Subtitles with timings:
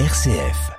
[0.00, 0.72] RCF.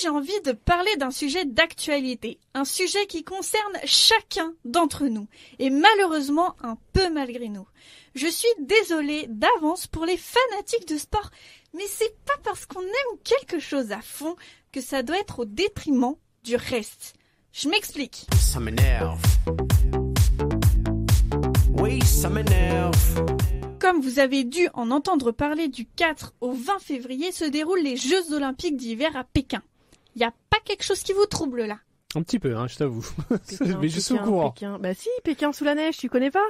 [0.00, 5.28] J'ai envie de parler d'un sujet d'actualité, un sujet qui concerne chacun d'entre nous,
[5.60, 7.68] et malheureusement un peu malgré nous.
[8.16, 11.30] Je suis désolée d'avance pour les fanatiques de sport,
[11.72, 14.34] mais c'est pas parce qu'on aime quelque chose à fond
[14.72, 17.14] que ça doit être au détriment du reste.
[17.52, 18.26] Je m'explique.
[18.40, 19.22] Ça m'énerve.
[21.78, 23.55] Oui, ça m'énerve.
[23.86, 27.96] Comme vous avez dû en entendre parler du 4 au 20 février se déroulent les
[27.96, 29.62] Jeux olympiques d'hiver à Pékin.
[30.16, 31.78] Y a pas quelque chose qui vous trouble là?
[32.16, 33.06] Un petit peu, hein, je t'avoue.
[33.80, 34.50] Mais je suis au Pékin, courant.
[34.50, 34.78] Pékin.
[34.80, 36.42] Bah si, Pékin sous la neige, tu connais pas?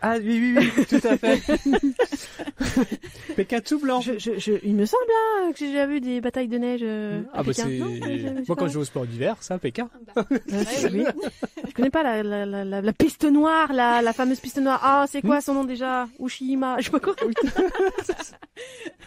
[0.00, 1.40] Ah oui, oui, oui, tout à fait.
[3.36, 4.00] Pékin tout blanc.
[4.00, 6.80] je, je, je- Il me semble là que j'ai déjà vu des batailles de neige
[6.82, 7.64] euh, à Ah bah Pékin.
[7.68, 7.78] c'est...
[8.46, 9.88] Moi quand je joue au sport d'hiver, ça, Pékin.
[10.18, 11.04] Euh, c'est- oui.
[11.66, 14.80] Je connais pas la, la, la, la, la piste noire, la, la fameuse piste noire.
[14.82, 16.08] Ah, c'est quoi son nom déjà?
[16.20, 17.14] Ushima, je sais pas quoi.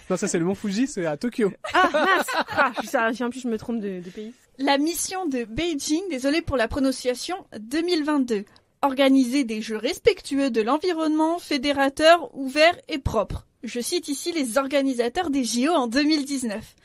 [0.10, 1.52] Non, ça c'est le mont Fuji, c'est à Tokyo.
[1.74, 4.34] Ah, mince ah, En plus, je me trompe de, de pays.
[4.58, 8.44] La mission de Beijing, désolé pour la prononciation, 2022.
[8.84, 13.46] Organiser des jeux respectueux de l'environnement, fédérateurs, ouverts et propres.
[13.64, 16.76] Je cite ici les organisateurs des JO en 2019.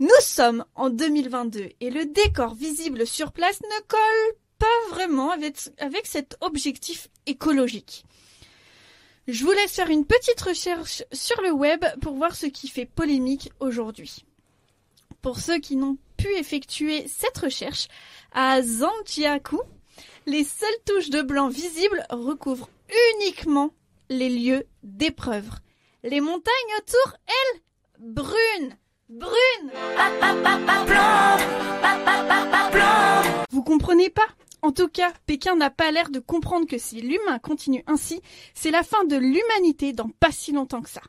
[0.00, 6.06] Nous sommes en 2022 et le décor visible sur place ne colle pas vraiment avec,
[6.06, 8.04] cet objectif écologique.
[9.28, 12.86] Je vous laisse faire une petite recherche sur le web pour voir ce qui fait
[12.86, 14.24] polémique aujourd'hui.
[15.22, 17.88] Pour ceux qui n'ont pu effectuer cette recherche,
[18.32, 19.60] à Zhangjiakou,
[20.26, 22.70] les seules touches de blanc visibles recouvrent
[23.16, 23.70] uniquement
[24.08, 25.48] les lieux d'épreuve.
[26.02, 27.60] Les montagnes autour, elles,
[27.98, 28.76] brunes,
[29.08, 29.72] brunes.
[33.50, 34.28] Vous comprenez pas?
[34.62, 38.20] En tout cas, Pékin n'a pas l'air de comprendre que si l'humain continue ainsi,
[38.54, 41.02] c'est la fin de l'humanité dans pas si longtemps que ça.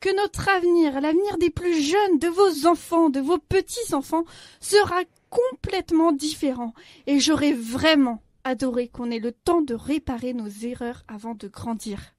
[0.00, 4.24] Que notre avenir, l'avenir des plus jeunes, de vos enfants, de vos petits-enfants,
[4.60, 6.72] sera complètement différent.
[7.06, 12.14] Et j'aurais vraiment adoré qu'on ait le temps de réparer nos erreurs avant de grandir.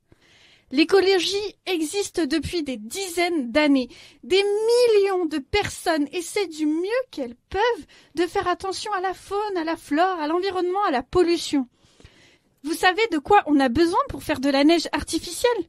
[0.72, 3.90] L'écologie existe depuis des dizaines d'années.
[4.24, 9.58] Des millions de personnes essaient du mieux qu'elles peuvent de faire attention à la faune,
[9.58, 11.68] à la flore, à l'environnement, à la pollution.
[12.64, 15.66] Vous savez de quoi on a besoin pour faire de la neige artificielle?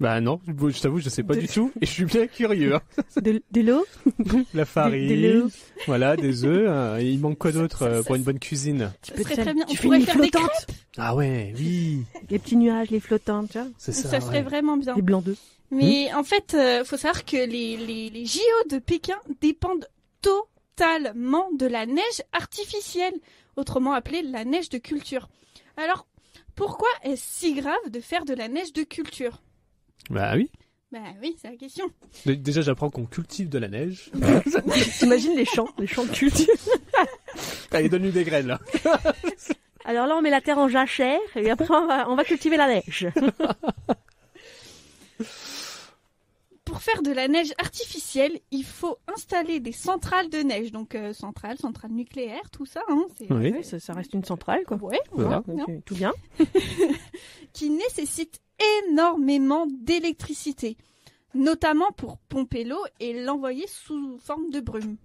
[0.00, 1.72] Bah non, je t'avoue, je sais pas De- du tout.
[1.80, 2.74] Et je suis bien curieux.
[2.76, 2.80] hein.
[3.20, 3.84] De, de l'eau
[4.54, 5.48] La De farine, l'eau.
[5.86, 6.66] voilà, des œufs.
[6.68, 9.64] euh, il manque quoi d'autre euh, pour une bonne cuisine Tu te- très bien.
[9.66, 10.66] Tu On pourrait faire des flottante.
[10.98, 12.04] Ah ouais, oui.
[12.30, 13.66] Les petits nuages, les flottantes, tu vois.
[13.76, 14.20] C'est Ça, ça.
[14.20, 14.42] serait ouais.
[14.42, 14.94] vraiment bien.
[14.94, 15.38] Les blancs d'œufs.
[15.72, 18.38] Mais en fait, euh, faut savoir que les, les, les JO
[18.70, 19.86] de Pékin dépendent
[20.76, 23.14] totalement de la neige artificielle,
[23.56, 25.28] autrement appelée la neige de culture.
[25.76, 26.06] Alors,
[26.54, 29.40] pourquoi est-ce si grave de faire de la neige de culture?
[30.10, 30.50] Bah oui.
[30.90, 31.84] Bah oui, c'est la question.
[32.24, 34.10] Dé- Déjà, j'apprends qu'on cultive de la neige.
[34.98, 36.46] T'imagines les champs, les champs de culture.
[37.72, 38.58] Allez, donne-lui des graines là.
[39.84, 42.56] Alors là, on met la terre en jachère et après, on va, on va cultiver
[42.56, 43.06] la neige.
[46.64, 50.70] Pour faire de la neige artificielle, il faut installer des centrales de neige.
[50.70, 52.82] Donc, euh, centrales, centrales nucléaires, tout ça.
[52.88, 53.32] Hein, c'est...
[53.32, 53.50] Oui.
[53.52, 54.76] Ouais, ça, ça reste une centrale, quoi.
[54.82, 55.42] Ouais, Voilà.
[55.86, 56.12] tout bien.
[57.54, 58.40] qui nécessite
[58.84, 60.76] énormément d'électricité,
[61.34, 64.96] notamment pour pomper l'eau et l'envoyer sous forme de brume.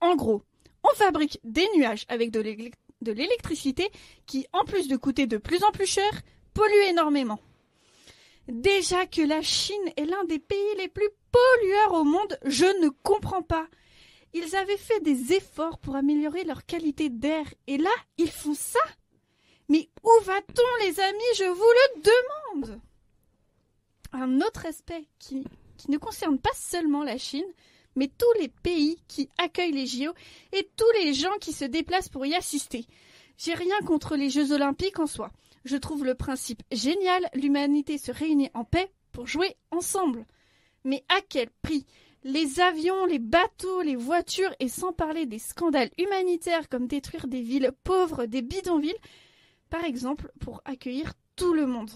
[0.00, 0.42] En gros,
[0.82, 3.88] on fabrique des nuages avec de l'élec- de l'électricité
[4.26, 6.10] qui, en plus de coûter de plus en plus cher,
[6.54, 7.40] pollue énormément.
[8.48, 12.88] Déjà que la Chine est l'un des pays les plus pollueurs au monde, je ne
[12.88, 13.66] comprends pas.
[14.32, 18.80] Ils avaient fait des efforts pour améliorer leur qualité d'air et là, ils font ça
[19.70, 21.34] mais où va-t-on, les amis?
[21.36, 22.80] Je vous le demande
[24.12, 25.44] Un autre aspect qui,
[25.88, 27.46] ne concerne pas seulement la Chine,
[27.94, 30.12] mais tous les pays qui accueillent les JO
[30.52, 32.84] et tous les gens qui se déplacent pour y assister.
[33.38, 35.30] J'ai rien contre les Jeux Olympiques en soi.
[35.64, 40.26] Je trouve le principe génial, l'humanité se réunit en paix pour jouer ensemble.
[40.84, 41.86] Mais à quel prix?
[42.24, 47.40] Les avions, les bateaux, les voitures, et sans parler des scandales humanitaires comme détruire des
[47.40, 48.98] villes pauvres, des bidonvilles,
[49.70, 51.90] par exemple, pour accueillir tout le monde.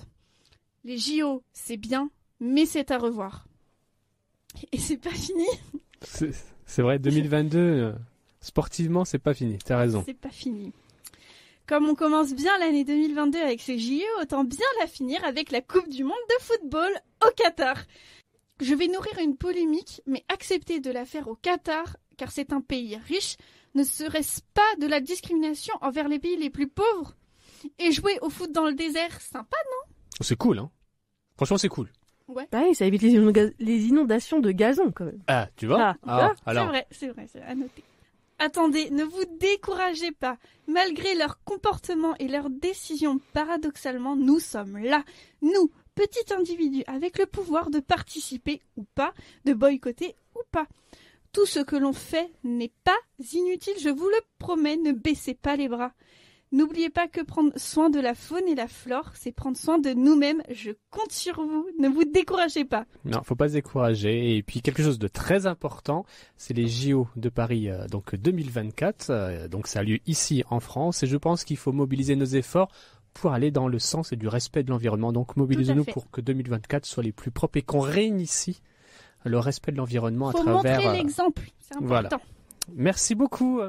[0.84, 2.10] Les JO, c'est bien,
[2.40, 3.46] mais c'est à revoir.
[4.72, 5.46] Et c'est pas fini,
[6.02, 7.92] C'est vrai, 2022, euh,
[8.40, 9.58] sportivement, c'est pas fini.
[9.64, 10.02] T'as raison.
[10.06, 10.72] c'est pas fini.
[11.66, 15.62] Comme on commence bien l'année 2022 avec ces JO, autant bien la finir avec la
[15.62, 16.92] Coupe du Monde de football
[17.26, 17.78] au Qatar.
[18.60, 22.60] Je vais nourrir une polémique, mais accepter de la faire au Qatar, car c'est un
[22.60, 23.36] pays riche,
[23.74, 27.16] ne serait-ce pas de la discrimination envers les pays les plus pauvres?
[27.78, 29.56] Et jouer au foot dans le désert, sympa
[30.20, 30.70] C'est cool, hein.
[31.36, 31.90] Franchement, c'est cool.
[32.28, 32.48] Ouais.
[32.50, 35.22] Bah oui, ça évite les, inonda- les inondations de gazon quand même.
[35.26, 35.80] Ah, tu vois?
[35.82, 36.68] Ah, Ah, C'est alors.
[36.68, 37.82] vrai, c'est vrai, c'est à noter.
[38.38, 40.38] Attendez, ne vous découragez pas.
[40.66, 45.04] Malgré leur comportement et leurs décisions, paradoxalement, nous sommes là.
[45.42, 49.12] Nous, petits individus, avec le pouvoir de participer ou pas,
[49.44, 50.66] de boycotter ou pas.
[51.32, 52.96] Tout ce que l'on fait n'est pas
[53.32, 55.92] inutile, je vous le promets, ne baissez pas les bras.
[56.54, 59.90] N'oubliez pas que prendre soin de la faune et la flore, c'est prendre soin de
[59.90, 60.40] nous-mêmes.
[60.52, 62.84] Je compte sur vous, ne vous découragez pas.
[63.04, 64.36] Non, faut pas se décourager.
[64.36, 66.06] Et puis quelque chose de très important,
[66.36, 69.10] c'est les JO de Paris, euh, donc 2024.
[69.10, 72.24] euh, donc ça a lieu ici en France, et je pense qu'il faut mobiliser nos
[72.24, 72.70] efforts
[73.14, 75.12] pour aller dans le sens et du respect de l'environnement.
[75.12, 78.60] Donc mobilisez-nous pour que 2024 soit les plus propres et qu'on ici
[79.24, 80.76] le respect de l'environnement à Faut travers.
[80.76, 81.88] montrer euh, l'exemple, c'est important.
[81.88, 82.08] voilà.
[82.74, 83.60] Merci beaucoup.